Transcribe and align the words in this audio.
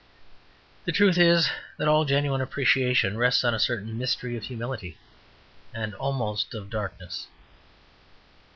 The 0.85 0.91
truth 0.91 1.19
is, 1.19 1.51
that 1.77 1.87
all 1.87 2.05
genuine 2.05 2.41
appreciation 2.41 3.19
rests 3.19 3.43
on 3.43 3.53
a 3.53 3.59
certain 3.59 3.99
mystery 3.99 4.35
of 4.35 4.45
humility 4.45 4.97
and 5.75 5.93
almost 5.93 6.55
of 6.55 6.71
darkness. 6.71 7.27